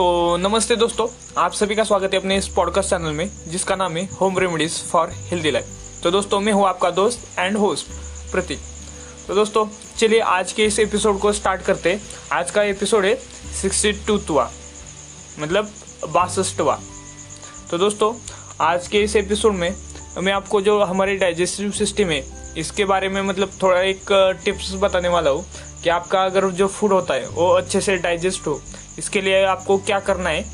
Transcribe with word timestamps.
तो 0.00 0.36
नमस्ते 0.36 0.76
दोस्तों, 0.76 1.06
आप 1.38 1.52
सभी 1.52 1.74
का 1.76 1.84
स्वागत 1.84 2.12
है 2.14 2.18
अपने 2.20 2.36
इस 2.38 2.46
पॉडकास्ट 2.48 2.90
चैनल 2.90 3.12
में, 3.12 3.30
जिसका 3.48 3.74
नाम 3.76 3.96
है 3.96 4.04
home 4.20 4.38
remedies 4.38 4.78
for 4.82 5.10
healthy 5.10 5.50
life 5.50 6.00
तो 6.02 6.10
दोस्तों, 6.10 6.40
मैं 6.40 6.52
हूँ 6.52 6.66
आपका 6.66 6.90
दोस्त 6.90 7.38
एंड 7.38 7.56
होस्ट 7.56 7.86
प्रतीक। 8.32 8.60
तो 9.26 9.34
दोस्तों, 9.34 9.66
चलिए 9.98 10.20
आज 10.20 10.52
के 10.52 10.64
इस 10.64 10.78
एपिसोड 10.78 11.18
को 11.20 11.32
स्टार्ट 11.32 11.62
करते 11.62 11.98
आज 12.32 12.50
का 12.50 12.62
एपिसोड 12.62 13.04
है 13.04 13.14
सिक्सटी 13.60 13.92
टूथवा 14.06 14.50
मतलब 15.38 15.70
बासठवा। 16.08 16.78
तो 17.70 17.78
दोस्तों, 17.78 18.12
आज 18.60 18.88
के 18.88 19.02
इस 19.02 19.16
एपिसोड 19.16 19.54
में 19.54 19.74
मैं 20.18 20.32
आपको 20.32 20.60
जो 20.60 20.80
हमारे 20.82 21.16
डाइजेस्टिव 21.16 21.70
सिस्टम 21.72 22.10
है, 22.10 22.24
इसके 22.58 22.84
बारे 22.84 23.08
में 23.08 23.22
मतलब 23.22 23.52
थोड़ा 23.62 23.80
एक 23.82 24.12
टिप्स 24.44 24.74
बताने 24.80 25.08
वाला 25.08 25.30
हूँ 25.30 25.46
कि 25.82 25.90
आपका 25.90 26.24
अगर 26.24 26.50
जो 26.50 26.66
फ़ूड 26.68 26.92
होता 26.92 27.14
है, 27.14 27.28
वो 27.28 27.52
अच्छे 27.52 27.80
से 27.80 27.96
डाइजेस्ट 27.98 28.46
हो 28.46 28.60
इसके 28.98 29.20
लिए 29.20 29.44
आपको 29.46 29.78
क्या 29.80 29.98
करना 30.00 30.30
है? 30.30 30.44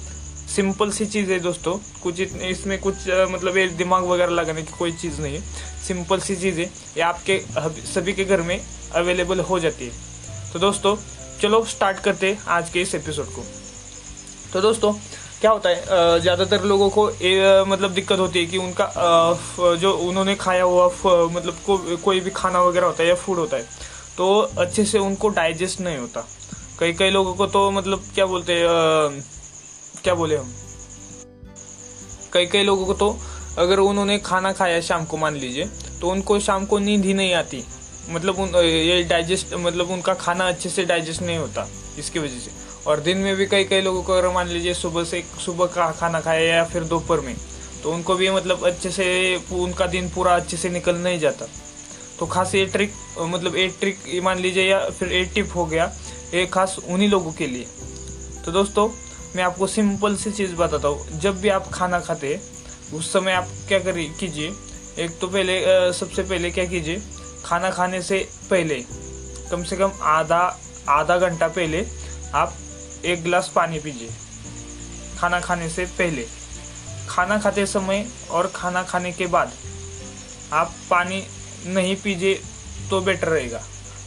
सिंपल 0.48 0.90
सी 0.90 1.06
चीज़ 1.06 1.30
है 1.32 1.38
दोस्तों। 1.40 1.76
कुछ 2.02 2.20
इसमें 2.20 2.78
कुछ 2.80 3.08
मतलब 3.30 3.56
ये 3.56 3.66
दिमाग 3.78 4.04
वगैरह 4.04 4.32
लगाने 4.32 4.62
की 4.62 4.72
कोई 4.78 4.92
चीज़ 4.94 5.20
नहीं 5.20 5.34
है। 5.34 5.42
सिंपल 5.86 6.20
सी 6.20 6.36
चीज़ 6.36 6.60
है। 6.60 6.70
ये 6.96 7.02
आपके 7.02 7.40
सभी 7.86 8.12
के 8.12 8.24
घर 8.24 8.42
में 8.42 8.60
अवेलेबल 8.94 9.40
हो 9.42 9.58
जाती 9.60 9.84
है। 9.84 9.92
तो 10.52 10.58
दोस्तों 10.58 10.96
चलो 11.40 11.64
स्टार्ट 11.66 11.98
करते 12.00 12.26
हैं 12.26 12.38
आज 12.48 12.70
के 12.70 12.80
इस 12.82 12.94
एपिसोड 12.94 13.26
को। 13.26 13.42
तो 14.52 14.60
दोस्तों 14.60 14.92
क्या 15.40 15.50
होता 15.50 15.70
है 15.70 16.20
ज़्यादातर 16.20 16.62
लोगों 16.64 16.88
को 16.90 17.08
ए, 17.10 17.64
मतलब 17.66 17.90
दिक्कत 17.94 18.18
होती 18.18 18.38
है 18.38 18.46
कि 18.46 18.58
उनका 18.58 19.74
जो 19.80 19.92
उन्होंने 19.98 20.34
खाया 20.34 20.62
हुआ 20.62 20.86
मतलब 21.28 21.58
को, 21.66 21.76
कोई 21.96 22.20
भी 22.20 22.30
खाना 22.30 22.62
वगैरह 22.62 22.86
होता 22.86 23.02
है 23.02 23.08
या 23.08 23.14
फ़ूड 23.16 23.38
होता 23.38 23.56
है 23.56 23.66
तो 24.16 24.38
अच्छे 24.58 24.84
से 24.84 24.98
उनको 24.98 25.28
डाइजेस्ट 25.30 25.80
नहीं 25.80 25.98
होता। 25.98 26.26
कई 26.78 26.92
कई 26.92 27.10
लोगों 27.10 27.32
को 27.34 27.46
तो 27.46 27.70
मतलब 27.70 28.02
क्या 28.14 28.24
बोलते 28.26 28.52
हैं 28.52 29.22
क्या 30.04 30.14
बोले 30.14 30.36
हम? 30.36 30.52
कई 32.32 32.46
कई 32.46 32.62
लोगों 32.62 32.84
को 32.86 32.94
तो 32.94 33.16
अगर 33.58 33.78
उन्होंने 33.80 34.18
खाना 34.18 34.52
खाया 34.52 34.80
शाम 34.80 35.04
को 35.04 35.16
मान 35.16 35.36
लीजिए 35.36 35.64
तो 36.00 36.08
उनको 36.10 36.38
शाम 36.40 36.66
को 36.66 36.78
नींद 36.78 37.04
ही 37.04 37.14
नहीं 37.14 37.32
आती। 37.34 37.62
मतलब 38.10 38.38
उन, 38.38 38.54
ये 38.56 39.02
डाइजेस्ट 39.04 39.54
मतलब 39.54 39.90
उनका 39.90 40.14
खाना 40.16 40.48
अच्छे 40.48 40.68
से 40.68 40.84
डाइजेस्ट 40.84 41.22
नहीं 41.22 41.38
होता, 41.38 41.66
इसकी 41.98 42.18
वजह 42.18 42.38
से। 42.38 42.50
और 42.86 43.00
दिन 43.00 43.18
में 43.18 43.34
भी 43.36 43.46
कई 43.46 43.64
कई 43.64 43.80
लोगों 43.80 44.02
को 44.02 44.12
अगर 44.12 44.28
मान 44.28 44.48
लीजिए 44.48 44.74
सुबह 44.74 45.04
से, 45.04 45.24
सुबह 45.44 45.66
का 45.66 45.90
खाना 45.92 46.20
खाया 46.20 46.54
या 46.54 46.64
फिर 46.64 46.84
दोपहर 46.84 47.20
में 47.20 47.34
तो 47.82 47.92
उनको 47.92 48.14
भी 48.14 48.30
मतलब 48.30 48.66
अच्छे 48.66 48.90
से 48.90 49.36
उनका 49.54 49.86
दिन 49.86 50.08
पूरा 50.10 50.34
अच्छे 50.36 50.56
से 50.56 50.70
निकल 50.70 50.96
नहीं 50.98 51.18
जाता। 51.20 51.46
तो 52.18 52.26
खास 52.26 52.54
ये 52.54 52.66
ट्रिक 52.66 52.92
मतलब 53.20 53.56
एक 53.56 53.76
ट्रिक 53.80 54.20
मान 54.24 54.38
लीजिए 54.38 54.70
या 54.70 54.78
फिर 54.90 55.12
एक 55.12 55.32
टिप 55.34 55.56
हो 55.56 55.64
गया 55.66 55.86
ये 56.34 56.46
खास 56.46 56.76
उन्हीं 56.88 57.08
लोगों 57.08 57.32
के 57.32 57.46
लिए। 57.46 57.66
तो 58.44 58.52
दोस्तों, 58.52 58.88
मैं 59.36 59.42
आपको 59.44 59.66
सिंपल 59.66 60.16
सी 60.16 60.30
चीज़ 60.30 60.54
बताता 60.54 60.88
हूँ। 60.88 61.18
जब 61.20 61.40
भी 61.40 61.48
आप 61.48 61.70
खाना 61.72 62.00
खाते, 62.00 62.40
उस 62.94 63.12
समय 63.12 63.32
आप 63.32 63.48
क्या 63.68 63.78
करिए 63.78 64.08
कीजिए, 64.20 64.52
एक 64.98 65.18
तो 65.20 65.26
पहले 65.26 65.92
सबसे 65.92 66.22
पहले 66.22 66.50
क्या 66.50 66.64
कीजिए, 66.64 67.02
खाना 67.44 67.70
खाने 67.70 68.02
से 68.02 68.18
पहले, 68.50 68.84
कम 69.50 69.62
से 69.64 69.76
कम 69.76 69.92
आधा 70.02 70.42
आधा 70.88 71.16
घंटा 71.18 71.48
पहले 71.48 71.86
आप 72.34 72.54
एक 73.04 73.22
गिलास 73.22 73.50
पानी 73.54 73.78
पीजिए। 73.78 74.10
खाना 75.18 75.40
खाने 75.40 75.68
से 75.70 75.84
पहले। 75.98 76.26
खाना 77.08 77.38
खाते 77.38 77.66
समय 77.66 78.06
और 78.30 78.46
खाना 78.54 78.82
खाने 78.82 79.12
के 79.12 79.26
बाद 79.26 79.52
आप 80.52 80.74
पानी 80.90 81.22
नहीं 81.66 81.96
पीजिए 81.96 82.34
तो 82.90 83.00
बेटर 83.00 83.28
रहेगा। 83.28 83.62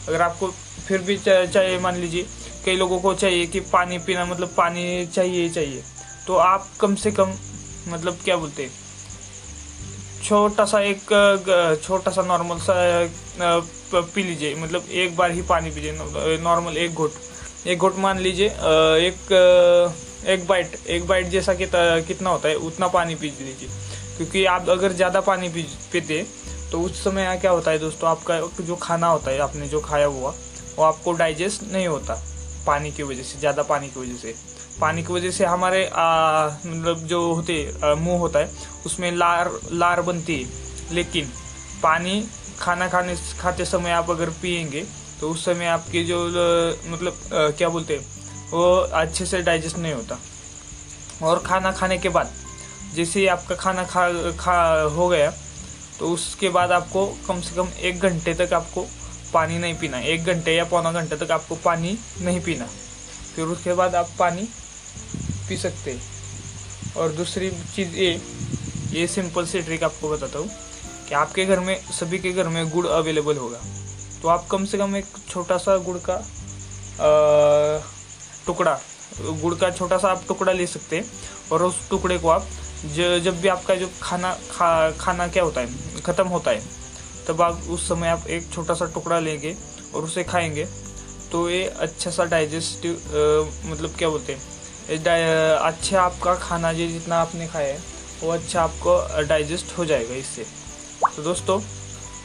अगर 0.07 0.21
आपको 0.21 0.47
फिर 0.79 1.01
भी 1.01 1.17
चाहिए, 1.17 1.77
मान 1.79 1.95
लीजिए, 1.95 2.25
कई 2.65 2.75
लोगों 2.75 2.99
को 2.99 3.13
चाहिए 3.15 3.45
कि 3.47 3.59
पानी 3.67 3.97
पीना 3.99 4.25
मतलब 4.25 4.53
पानी 4.57 5.05
चाहिए 5.07 5.49
चाहिए। 5.49 5.83
तो 6.27 6.35
आप 6.37 6.67
कम 6.79 6.95
से 6.95 7.11
कम 7.11 7.33
मतलब 7.87 8.17
क्या 8.23 8.35
बोलते 8.37 8.63
हैं, 8.63 8.71
छोटा 10.23 10.65
सा 10.65 10.79
एक 10.81 11.79
छोटा 11.83 12.11
सा 12.11 12.21
नॉर्मल 12.23 12.57
सा 12.59 12.73
पी 14.05 14.23
लीजिए 14.23 14.55
मतलब 14.55 14.89
एक 14.93 15.15
बार 15.17 15.31
ही 15.31 15.41
पानी 15.43 15.69
पीजिए 15.71 16.37
नॉर्मल 16.39 16.77
एक 16.77 16.93
घुट। 16.93 17.11
एक 17.67 17.77
घुट 17.77 17.97
मान 17.99 18.19
लीजिए 18.19 18.47
एक 18.47 19.31
एक 20.27 20.45
बाइट 20.47 20.75
एक 20.87 21.07
बाइट 21.07 21.27
जैसा 21.29 21.53
कि 21.53 21.65
कितना 22.07 22.29
होता 22.29 22.49
है, 22.49 22.55
उतना 22.57 22.87
पानी 22.89 23.15
पी 23.15 23.27
लीजिए। 23.29 23.69
क्योंकि 24.17 24.45
आप 24.47 24.69
अगर 24.69 24.93
ज़्यादा 24.93 25.21
पानी 25.21 25.49
पी, 25.49 25.61
पीते 25.93 26.25
तो 26.71 26.81
उस 26.81 27.03
समय 27.03 27.37
क्या 27.41 27.51
होता 27.51 27.71
है 27.71 27.79
दोस्तों, 27.79 28.09
आपका 28.09 28.39
जो 28.61 28.75
खाना 28.77 29.07
होता 29.07 29.31
है, 29.31 29.39
आपने 29.39 29.67
जो 29.67 29.79
खाया 29.81 30.05
हुआ 30.07 30.33
वो 30.79 30.85
आपको 30.85 31.11
डाइजेस्ट 31.13 31.63
नहीं 31.71 31.87
होता 31.87 32.13
पानी 32.65 32.91
की 32.91 33.03
वजह 33.03 33.23
से 33.23 33.39
ज़्यादा 33.39 33.63
पानी 33.63 33.87
की 33.87 33.99
वजह 33.99 34.17
से। 34.17 34.33
पानी 34.81 35.03
की 35.03 35.13
वजह 35.13 35.31
से 35.31 35.45
हमारे 35.45 35.83
मतलब 35.85 37.05
जो 37.07 37.19
होते 37.33 37.55
मुँह 37.97 38.19
होता 38.19 38.39
है 38.39 38.51
उसमें 38.85 39.11
लार 39.11 39.51
लार 39.73 40.01
बनती 40.01 40.35
है। 40.35 40.95
लेकिन 40.95 41.25
पानी 41.83 42.23
खाना 42.59 42.87
खाने 42.87 43.15
खाते 43.39 43.65
समय 43.65 43.91
आप 43.91 44.09
अगर 44.09 44.29
पियेंगे 44.41 44.85
तो 45.19 45.29
उस 45.29 45.45
समय 45.45 45.65
आपकी 45.67 46.03
जो 46.05 46.19
मतलब 46.87 47.13
आ, 47.33 47.49
क्या 47.49 47.69
बोलते 47.69 47.97
हैं 47.97 48.05
वो 48.51 48.63
अच्छे 48.75 49.25
से 49.25 49.41
डाइजेस्ट 49.41 49.77
नहीं 49.77 49.93
होता। 49.93 50.19
और 51.21 51.39
खाना 51.45 51.71
खाने 51.71 51.97
के 51.97 52.09
बाद 52.09 52.31
जैसे 52.95 53.19
ही 53.19 53.27
आपका 53.27 53.55
खाना 53.55 53.83
खा 53.85 54.07
खा 54.39 54.57
हो 54.95 55.07
गया 55.09 55.31
तो 55.99 56.09
उसके 56.13 56.49
बाद 56.49 56.71
आपको 56.71 57.05
कम 57.27 57.41
से 57.41 57.55
कम 57.55 57.69
एक 57.81 57.99
घंटे 57.99 58.33
तक 58.33 58.53
आपको 58.53 58.85
पानी 59.33 59.57
नहीं 59.57 59.75
पीना। 59.75 59.99
एक 59.99 60.23
घंटे 60.23 60.55
या 60.55 60.63
पौना 60.65 60.91
घंटे 60.91 61.15
तक 61.17 61.31
आपको 61.31 61.55
पानी 61.55 61.97
नहीं 62.21 62.39
पीना। 62.41 62.65
फिर 63.35 63.45
उसके 63.45 63.73
बाद 63.73 63.95
आप 63.95 64.09
पानी 64.19 64.47
पी 65.49 65.57
सकते 65.57 65.91
हैं। 65.91 66.01
और 66.97 67.11
दूसरी 67.11 67.49
चीज़ 67.75 67.95
ये 67.95 68.09
ये 68.91 69.07
सिंपल 69.07 69.45
सी 69.45 69.61
ट्रिक 69.61 69.83
आपको 69.83 70.09
बताता 70.09 70.39
हूँ 70.39 70.49
कि 71.07 71.15
आपके 71.15 71.45
घर 71.45 71.59
में, 71.59 71.75
सभी 71.91 72.19
के 72.19 72.31
घर 72.31 72.47
में 72.47 72.69
गुड़ 72.69 72.87
अवेलेबल 72.87 73.37
होगा। 73.37 73.59
तो 74.21 74.27
आप 74.27 74.47
कम 74.51 74.65
से 74.65 74.77
कम 74.77 74.95
एक 74.95 75.05
छोटा 75.29 75.57
सा 75.57 75.75
गुड़ 75.79 75.97
का 76.09 76.15
टुकड़ा, 78.45 78.79
गुड़ 79.41 79.53
का 79.55 79.69
छोटा 79.71 79.97
सा 79.97 80.11
आप 80.11 80.23
टुकड़ा 80.27 80.53
ले 80.53 80.67
सकते 80.67 80.97
हैं। 80.97 81.05
और 81.51 81.63
उस 81.63 81.89
टुकड़े 81.89 82.17
को 82.17 82.29
आप 82.29 82.47
जब 82.95 83.39
भी 83.41 83.47
आपका 83.47 83.75
जो 83.75 83.89
खाना, 84.01 84.33
खा, 84.51 84.91
खाना 84.91 85.27
क्या 85.27 85.43
होता 85.43 85.61
है, 85.61 86.01
ख़त्म 86.01 86.27
होता 86.27 86.51
है 86.51 86.61
तब 87.29 87.41
आप 87.41 87.63
उस 87.69 87.87
समय 87.89 88.07
आप 88.07 88.27
एक 88.29 88.51
छोटा 88.53 88.73
सा 88.73 88.85
टुकड़ा 88.93 89.19
लेंगे 89.19 89.55
और 89.95 90.03
उसे 90.03 90.23
खाएँगे। 90.25 90.65
तो 91.31 91.49
ये 91.49 91.63
अच्छा 91.79 92.11
सा 92.11 92.25
डाइजेस्टिव 92.25 92.93
मतलब 93.65 93.95
क्या 93.97 94.09
बोलते 94.09 94.33
हैं? 94.33 94.41
अच्छा 95.57 96.01
आपका 96.01 96.33
खाना 96.37 96.71
जो 96.73 96.87
जितना 96.87 97.15
आपने 97.17 97.47
खाया 97.47 97.67
है, 97.67 97.79
वो 98.23 98.31
अच्छा 98.31 98.61
आपको 98.61 99.23
डाइजेस्ट 99.23 99.77
हो 99.77 99.85
जाएगा 99.85 100.15
इससे। 100.15 100.45
तो 101.15 101.23
दोस्तों 101.23 101.59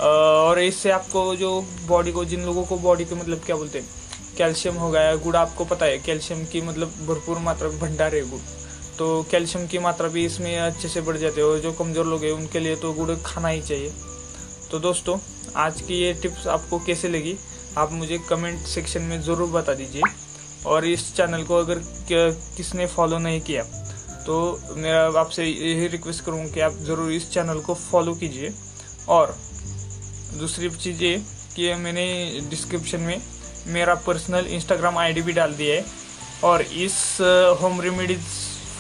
और 0.01 0.59
इससे 0.61 0.91
आपको 0.91 1.35
जो 1.37 1.51
बॉडी 1.87 2.13
को, 2.13 2.25
जिन 2.25 2.45
लोगों 2.45 2.65
को 2.65 2.77
बॉडी 2.79 3.05
को 3.05 3.17
मतलब 3.17 3.43
क्या 3.47 3.57
बोलते 3.57 3.79
हैं? 3.79 3.89
कैल्शियम 4.37 4.75
हो 4.75 4.91
गया, 4.91 5.15
गुड़ 5.17 5.37
आपको 5.37 5.65
पता 5.65 5.87
है 5.87 5.99
कैल्शियम 5.99 6.45
की 6.45 6.61
मतलब 6.63 6.95
भरपूर 7.09 7.39
मात्रा 7.41 7.69
में 7.69 7.79
भंडार 7.81 8.15
है 8.15 8.23
गुड़। 8.31 8.41
तो 8.99 9.23
कैल्शियम 9.31 9.67
की 9.67 9.79
मात्रा 9.81 10.09
भी 10.09 10.25
इसमें 10.27 10.57
अच्छे 10.59 10.89
से 10.89 11.01
बढ़ 11.01 11.17
जाती 11.17 11.41
है 11.41 11.47
और 11.47 11.59
जो 11.59 11.73
कमज़ोर 11.75 12.07
लोग 12.07 12.25
हैं, 12.25 12.33
उनके 12.33 12.61
लिए 12.61 12.77
तो 12.77 12.93
गुड़ 12.93 13.15
खाना 13.25 13.49
ही 13.49 13.63
चाहिए। 13.63 13.93
तो 14.75 14.79
दोस्तों, 14.81 15.17
आज 15.57 15.81
की 15.81 15.95
ये 15.95 16.13
टिप्स 16.23 16.47
आपको 16.49 16.79
कैसे 16.87 17.09
लगी, 17.09 17.35
आप 17.79 17.93
मुझे 17.93 18.17
कमेंट 18.29 18.61
सेक्शन 18.67 19.03
में 19.03 19.21
ज़रूर 19.23 19.51
बता 19.51 19.75
दीजिए। 19.75 20.03
और 20.67 20.85
इस 20.85 21.05
चैनल 21.17 21.43
को 21.47 21.57
अगर 21.57 21.81
किसने 22.11 22.87
फॉलो 22.87 23.19
नहीं 23.19 23.41
किया 23.41 23.63
तो 24.27 24.39
मेरा 24.77 25.03
आपसे 25.21 25.45
यही 25.45 25.87
रिक्वेस्ट 25.89 26.25
करूँ 26.25 26.47
कि 26.53 26.61
आप 26.61 26.79
ज़रूर 26.87 27.13
इस 27.13 27.31
चैनल 27.33 27.61
को 27.61 27.75
फॉलो 27.75 28.15
कीजिए। 28.15 28.53
और 29.09 29.37
दूसरी 30.39 30.71
चीज़ 30.71 31.05
ये 31.05 31.17
कि 31.55 31.73
मैंने 31.85 32.07
डिस्क्रिप्शन 32.51 33.01
में 33.01 33.21
मेरा 33.69 33.95
पर्सनल 34.09 34.47
इंस्टाग्राम 34.57 34.99
आईडी 34.99 35.23
भी 35.23 35.33
डाल 35.33 35.55
दिया 35.55 35.77
है। 35.77 35.85
और 36.45 36.63
इस 36.63 36.97
home 37.63 37.81
remedies 37.81 38.27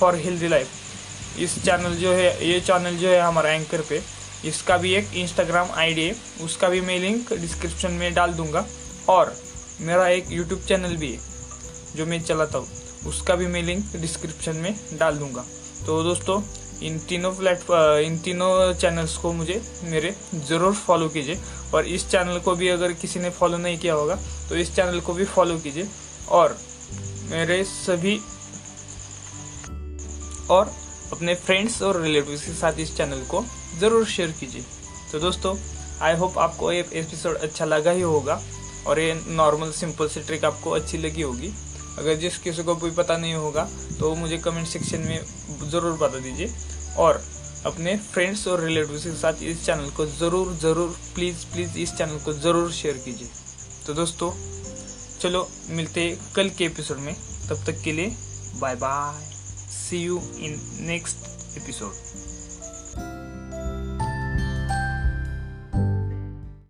for 0.00 0.16
healthy 0.24 0.48
life 0.48 1.38
इस 1.38 1.58
चैनल 1.64 1.94
जो 1.96 2.12
है, 2.12 2.28
ये 2.48 2.60
चैनल 2.60 2.96
जो 2.96 3.08
है 3.08 3.20
हमारा 3.20 3.50
एंकर 3.52 3.80
पे। 3.90 4.02
इसका 4.44 4.76
भी 4.78 4.92
एक 4.94 5.14
इंस्टाग्राम 5.16 5.68
आईडी 5.72 6.02
है, 6.02 6.14
उसका 6.42 6.68
भी 6.68 6.80
मैं 6.80 6.98
लिंक 7.00 7.32
डिस्क्रिप्शन 7.32 7.92
में 7.92 8.12
डाल 8.14 8.32
दूँगा। 8.32 8.66
और 9.08 9.34
मेरा 9.80 10.08
एक 10.08 10.30
यूट्यूब 10.30 10.60
चैनल 10.60 10.96
भी 10.96 11.12
है, 11.12 11.20
जो 11.96 12.06
मैं 12.06 12.22
चलाता 12.22 12.58
हूँ, 12.58 12.68
उसका 13.06 13.34
भी 13.34 13.46
मैं 13.46 13.62
लिंक 13.62 13.96
डिस्क्रिप्शन 13.96 14.56
में 14.56 14.74
डाल 14.98 15.16
दूँगा। 15.18 15.44
तो 15.86 16.02
दोस्तों, 16.02 16.40
इन 16.82 16.98
तीनों 16.98 17.32
प्लेटफॉर्म 17.34 17.98
इन 18.00 18.18
तीनों 18.18 18.72
चैनल्स 18.74 19.16
को 19.16 19.32
मुझे 19.32 19.60
मेरे 19.84 20.14
ज़रूर 20.48 20.74
फॉलो 20.76 21.08
कीजिए। 21.08 21.40
और 21.74 21.86
इस 21.86 22.08
चैनल 22.10 22.38
को 22.38 22.54
भी 22.54 22.68
अगर 22.68 22.92
किसी 22.94 23.20
ने 23.20 23.30
फॉलो 23.30 23.58
नहीं 23.58 23.78
किया 23.78 23.94
होगा 23.94 24.18
तो 24.48 24.56
इस 24.56 24.74
चैनल 24.76 25.00
को 25.00 25.12
भी 25.14 25.24
फॉलो 25.26 25.58
कीजिए। 25.58 25.88
और 26.30 26.56
मेरे 27.30 27.62
सभी 27.64 28.18
और 30.50 30.72
अपने 31.12 31.34
फ्रेंड्स 31.36 31.80
और 31.82 32.00
रिलेटिव्स 32.02 32.44
के 32.46 32.52
साथ 32.52 32.78
इस 32.80 32.96
चैनल 32.96 33.22
को 33.24 33.44
ज़रूर 33.80 34.04
शेयर 34.06 34.30
कीजिए। 34.40 34.64
तो 35.12 35.18
दोस्तों 35.20 35.56
आई 36.02 36.16
होप 36.16 36.38
आपको 36.38 36.72
ये 36.72 36.88
एपिसोड 36.94 37.36
अच्छा 37.38 37.64
लगा 37.64 37.90
ही 37.90 38.00
होगा 38.02 38.40
और 38.86 39.00
ये 39.00 39.14
नॉर्मल 39.28 39.70
सिंपल 39.72 40.08
सी 40.08 40.20
ट्रिक 40.22 40.44
आपको 40.44 40.70
अच्छी 40.70 40.98
लगी 40.98 41.22
होगी। 41.22 41.52
अगर 41.98 42.14
जिस 42.16 42.38
किसी 42.38 42.62
को 42.64 42.74
भी 42.76 42.90
पता 42.92 43.16
नहीं 43.16 43.34
होगा 43.34 43.68
तो 43.98 44.14
मुझे 44.14 44.38
कमेंट 44.38 44.66
सेक्शन 44.68 45.00
में 45.00 45.20
ज़रूर 45.70 45.92
बता 45.98 46.18
दीजिए। 46.18 46.52
और 46.98 47.22
अपने 47.66 47.96
फ्रेंड्स 47.98 48.46
और 48.48 48.60
रिलेटिव्स 48.60 49.04
के 49.04 49.14
साथ 49.16 49.42
इस 49.42 49.64
चैनल 49.66 49.90
को 49.90 50.06
ज़रूर 50.08 50.52
ज़रूर 50.62 50.96
प्लीज़ 51.14 51.44
प्लीज़ 51.52 51.78
इस 51.78 51.94
चैनल 51.96 52.18
को 52.24 52.32
ज़रूर 52.34 52.72
शेयर 52.72 52.96
कीजिए। 53.04 53.28
तो 53.86 53.94
दोस्तों, 53.94 54.30
चलो, 55.20 55.48
मिलते 55.70 56.06
कल 56.36 56.50
के 56.50 56.64
एपिसोड 56.64 56.98
में। 56.98 57.14
तब 57.48 57.64
तक 57.66 57.80
के 57.84 57.92
लिए 57.92 58.14
bye 58.56 58.74
bye 58.76 59.24
see 59.70 60.02
you 60.02 60.20
in 60.38 60.60
next 60.80 61.58
episode 61.58 62.33